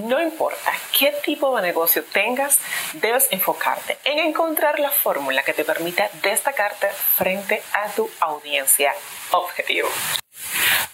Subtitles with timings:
[0.00, 2.58] No importa qué tipo de negocio tengas,
[2.94, 8.94] debes enfocarte en encontrar la fórmula que te permita destacarte frente a tu audiencia
[9.32, 9.90] objetivo.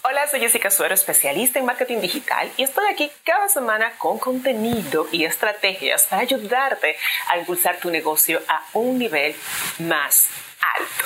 [0.02, 5.06] Hola, soy Jessica Suero, especialista en marketing digital y estoy aquí cada semana con contenido
[5.12, 6.96] y estrategias para ayudarte
[7.28, 9.36] a impulsar tu negocio a un nivel
[9.78, 10.28] más
[10.76, 11.04] alto.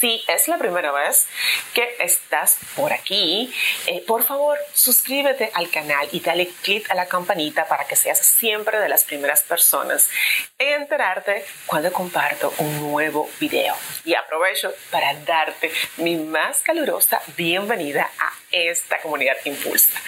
[0.00, 1.26] Si es la primera vez
[1.74, 3.52] que estás por aquí,
[3.86, 8.18] eh, por favor suscríbete al canal y dale click a la campanita para que seas
[8.18, 10.08] siempre de las primeras personas
[10.58, 13.76] en enterarte cuando comparto un nuevo video.
[14.06, 20.00] Y aprovecho para darte mi más calurosa bienvenida a esta comunidad que impulsa.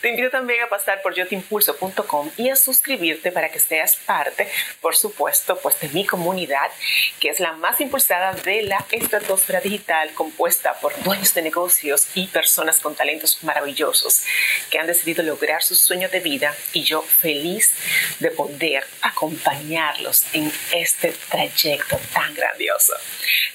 [0.00, 4.48] Te invito también a pasar por yotimpulso.com y a suscribirte para que seas parte,
[4.80, 6.70] por supuesto, pues de mi comunidad,
[7.18, 12.26] que es la más impulsada de la estratosfera digital compuesta por dueños de negocios y
[12.28, 14.24] personas con talentos maravillosos
[14.70, 17.72] que han decidido lograr sus sueños de vida y yo feliz
[18.18, 22.94] de poder acompañarlos en este trayecto tan grandioso.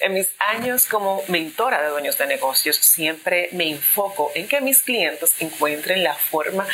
[0.00, 4.82] En mis años como mentora de dueños de negocios siempre me enfoco en que mis
[4.82, 6.66] clientes encuentren la forma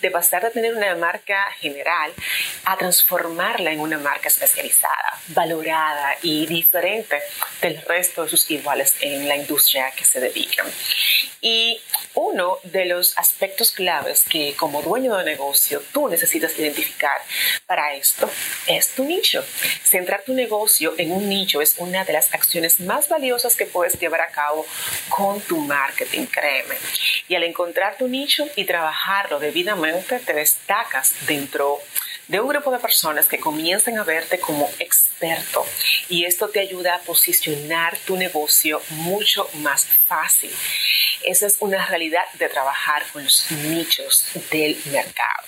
[0.00, 2.12] de pasar de tener una marca general
[2.68, 7.18] a transformarla en una marca especializada, valorada y diferente
[7.62, 10.66] del resto de sus iguales en la industria que se dedican.
[11.40, 11.80] Y
[12.12, 17.18] uno de los aspectos claves que como dueño de negocio tú necesitas identificar
[17.64, 18.30] para esto
[18.66, 19.42] es tu nicho.
[19.82, 23.98] Centrar tu negocio en un nicho es una de las acciones más valiosas que puedes
[23.98, 24.66] llevar a cabo
[25.08, 26.74] con tu marketing, créeme.
[27.28, 32.78] Y al encontrar tu nicho y trabajarlo debidamente, te destacas dentro de un grupo de
[32.78, 35.64] personas que comienzan a verte como experto
[36.10, 40.50] y esto te ayuda a posicionar tu negocio mucho más fácil.
[41.24, 45.42] Esa es una realidad de trabajar con los nichos del mercado.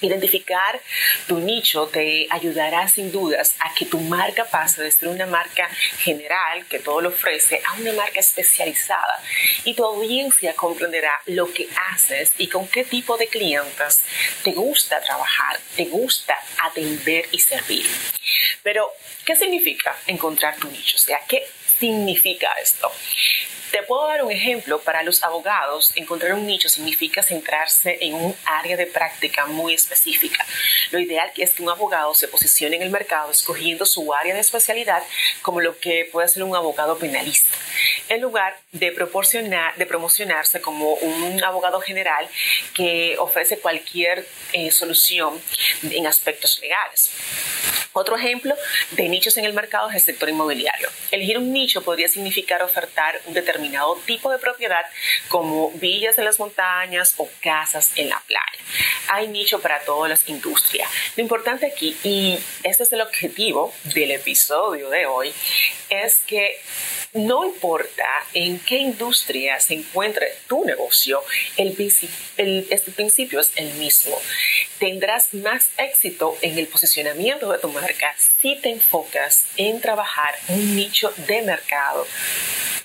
[0.00, 0.80] Identificar
[1.26, 5.68] tu nicho te ayudará sin dudas a que tu marca pase de ser una marca
[5.98, 9.22] general que todo lo ofrece a una marca especializada
[9.64, 14.04] y tu audiencia comprenderá lo que haces y con qué tipo de clientes
[14.44, 17.86] te gusta trabajar, te gusta atender y servir.
[18.62, 18.90] Pero,
[19.24, 20.96] ¿qué significa encontrar tu nicho?
[20.96, 21.46] O sea, ¿qué
[21.78, 22.90] significa esto?
[23.70, 24.80] Te puedo dar un ejemplo.
[24.80, 30.46] Para los abogados, encontrar un nicho significa centrarse en un área de práctica muy específica.
[30.90, 34.40] Lo ideal es que un abogado se posicione en el mercado escogiendo su área de
[34.40, 35.02] especialidad
[35.42, 37.50] como lo que puede ser un abogado penalista,
[38.08, 42.28] en lugar de, proporcionar, de promocionarse como un abogado general
[42.74, 45.40] que ofrece cualquier eh, solución
[45.82, 47.12] en aspectos legales.
[47.92, 48.54] Otro ejemplo
[48.92, 50.88] de nichos en el mercado es el sector inmobiliario.
[51.10, 54.84] Elegir un nicho podría significar ofertar un determinado tipo de propiedad
[55.28, 58.44] como villas en las montañas o casas en la playa.
[59.08, 60.88] Hay nicho para todas las industrias.
[61.16, 65.32] Lo importante aquí, y este es el objetivo del episodio de hoy,
[65.88, 66.60] es que
[67.14, 71.22] no importa en qué industria se encuentre tu negocio,
[71.56, 74.16] el, principio es el mismo.
[74.78, 80.76] Tendrás más éxito en el posicionamiento de tu marca si te enfocas en trabajar un
[80.76, 82.06] nicho de mercado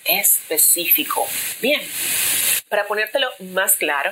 [0.06, 1.28] específico.
[1.62, 1.82] Bien,
[2.70, 4.12] para ponértelo más claro,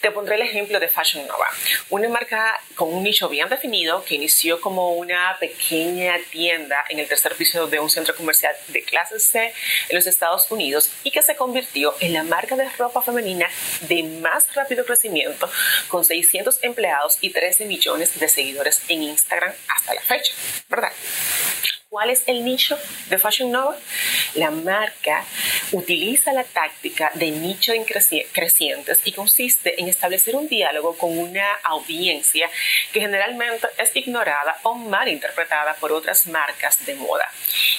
[0.00, 1.46] te pondré el ejemplo de Fashion Nova,
[1.88, 7.06] una marca con un nicho bien definido que inició como una pequeña tienda en el
[7.06, 9.54] tercer piso de un centro comercial de clase C
[9.88, 13.48] en los Estados Unidos y que se convirtió en la marca de ropa femenina
[13.82, 15.48] de más rápido crecimiento
[15.86, 20.32] con 600 empleados y 13 millones de seguidores en Instagram hasta la fecha,
[20.68, 20.92] ¿verdad?
[21.92, 22.78] ¿Cuál es el nicho
[23.10, 23.76] de Fashion Nova?
[24.34, 25.24] La marca
[25.72, 31.54] utiliza la táctica de nicho en crecientes y consiste en establecer un diálogo con una
[31.64, 32.48] audiencia
[32.92, 37.26] que generalmente es ignorada o mal interpretada por otras marcas de moda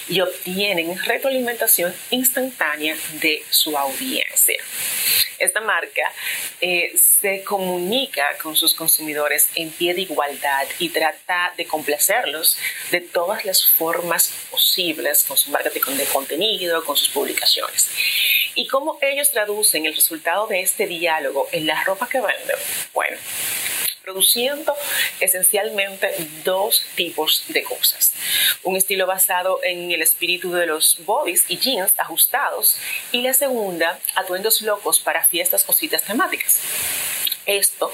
[0.08, 4.58] y obtienen retroalimentación instantánea de su audiencia.
[5.40, 6.12] Esta marca
[6.62, 12.58] eh, se comunica con sus consumidores en pie de igualdad y trata de complacerlos
[12.92, 17.83] de todas las formas posibles con su marketing de contenido, con sus publicaciones.
[18.56, 22.58] ¿Y cómo ellos traducen el resultado de este diálogo en la ropa que venden?
[22.94, 23.18] Bueno,
[24.04, 24.76] produciendo
[25.20, 26.14] esencialmente
[26.44, 28.14] dos tipos de cosas.
[28.62, 32.78] Un estilo basado en el espíritu de los bodies y jeans ajustados
[33.12, 36.60] y la segunda, atuendos locos para fiestas o citas temáticas.
[37.46, 37.92] Esto,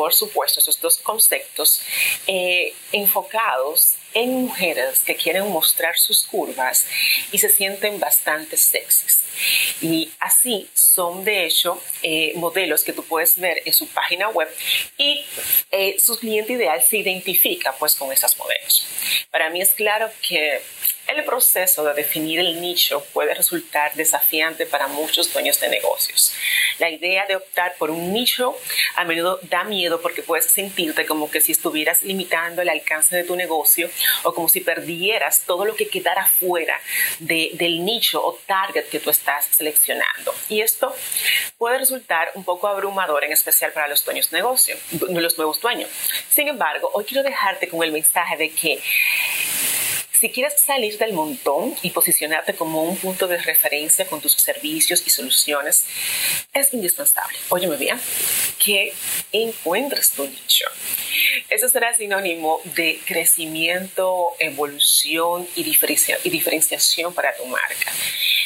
[0.00, 1.82] por supuesto, esos dos conceptos
[2.26, 6.86] eh, enfocados en mujeres que quieren mostrar sus curvas
[7.32, 9.20] y se sienten bastante sexys.
[9.82, 14.48] Y así son, de hecho, eh, modelos que tú puedes ver en su página web
[14.96, 15.22] y
[15.70, 18.86] eh, su cliente ideal se identifica pues con esas modelos.
[19.30, 20.62] Para mí es claro que
[21.16, 26.32] el proceso de definir el nicho puede resultar desafiante para muchos dueños de negocios.
[26.78, 28.56] La idea de optar por un nicho
[28.96, 33.24] a menudo da miedo porque puedes sentirte como que si estuvieras limitando el alcance de
[33.24, 33.90] tu negocio
[34.22, 36.80] o como si perdieras todo lo que quedara fuera
[37.18, 40.34] del nicho o target que tú estás seleccionando.
[40.48, 40.94] Y esto
[41.58, 44.76] puede resultar un poco abrumador, en especial para los dueños de negocio,
[45.08, 45.90] los nuevos dueños.
[46.28, 48.80] Sin embargo, hoy quiero dejarte con el mensaje de que
[50.20, 55.02] si quieres salir del montón y posicionarte como un punto de referencia con tus servicios
[55.06, 55.86] y soluciones,
[56.52, 57.98] es indispensable, óyeme bien,
[58.62, 58.92] que
[59.32, 60.66] encuentres tu nicho.
[61.48, 67.90] Eso será sinónimo de crecimiento, evolución y diferenciación para tu marca.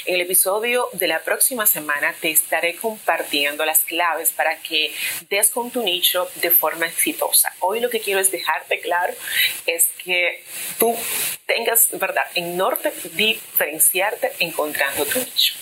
[0.06, 4.93] En el episodio de la próxima semana te estaré compartiendo las claves para que
[5.31, 7.55] des con tu nicho de forma exitosa.
[7.61, 9.15] Hoy lo que quiero es dejarte claro
[9.67, 10.45] es que
[10.79, 10.95] tú
[11.47, 15.55] tengas, ¿verdad?, en norte diferenciarte encontrando tu nicho.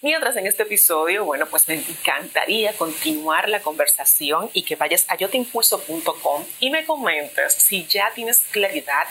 [0.00, 5.16] Mientras en este episodio, bueno, pues me encantaría continuar la conversación y que vayas a
[5.16, 9.08] yoteimpulso.com y me comentes si ya tienes claridad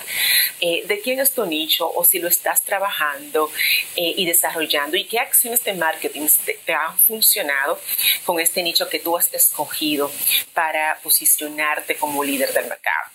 [0.61, 3.51] eh, de quién es tu nicho o si lo estás trabajando
[3.97, 6.29] eh, y desarrollando y qué acciones de marketing
[6.65, 7.81] te han funcionado
[8.25, 10.09] con este nicho que tú has escogido
[10.53, 13.11] para posicionarte como líder del mercado.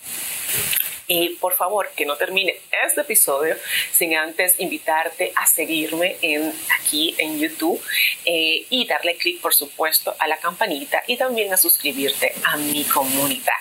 [1.07, 3.57] Y por favor, que no termine este episodio
[3.93, 7.83] sin antes invitarte a seguirme en, aquí en YouTube
[8.25, 12.85] eh, y darle clic, por supuesto, a la campanita y también a suscribirte a mi
[12.85, 13.53] comunidad.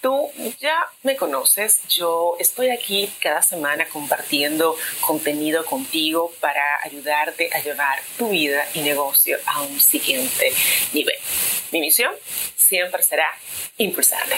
[0.00, 0.30] Tú
[0.60, 8.02] ya me conoces, yo estoy aquí cada semana compartiendo contenido contigo para ayudarte a llevar
[8.18, 10.52] tu vida y negocio a un siguiente
[10.92, 11.16] nivel.
[11.72, 12.12] Mi misión
[12.54, 13.26] siempre será
[13.78, 14.36] impulsarte.